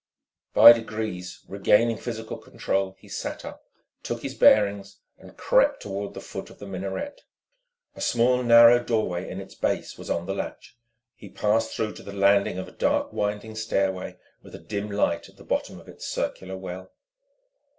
By 0.55 0.73
degrees 0.73 1.41
regaining 1.47 1.95
physical 1.97 2.39
control, 2.39 2.95
he 2.97 3.07
sat 3.07 3.45
up, 3.45 3.63
took 4.01 4.23
his 4.23 4.33
bearings, 4.33 4.97
and 5.19 5.37
crept 5.37 5.79
toward 5.83 6.15
the 6.15 6.21
foot 6.21 6.49
of 6.49 6.57
the 6.57 6.65
minaret. 6.65 7.21
A 7.95 8.01
small, 8.01 8.41
narrow 8.41 8.83
doorway 8.83 9.29
in 9.29 9.39
its 9.39 9.53
base 9.53 9.99
was 9.99 10.09
on 10.09 10.25
the 10.25 10.33
latch. 10.33 10.75
He 11.13 11.29
passed 11.29 11.75
through 11.75 11.93
to 11.93 12.01
the 12.01 12.13
landing 12.13 12.57
of 12.57 12.67
a 12.67 12.71
dark 12.71 13.13
winding 13.13 13.53
stairway 13.53 14.17
with 14.41 14.55
a 14.55 14.59
dim 14.65 14.89
light 14.89 15.29
at 15.29 15.37
the 15.37 15.43
bottom 15.43 15.79
of 15.79 15.87
its 15.87 16.07
circular 16.07 16.57
well. 16.57 16.91